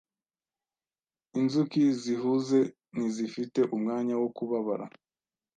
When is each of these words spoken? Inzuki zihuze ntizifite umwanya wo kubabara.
Inzuki 1.39 1.79
zihuze 2.01 2.59
ntizifite 2.95 3.59
umwanya 3.75 4.13
wo 4.21 4.29
kubabara. 4.35 4.85